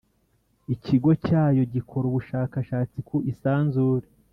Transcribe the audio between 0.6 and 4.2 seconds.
Ikigo cyayo gikora ubushakashatsi ku isanzure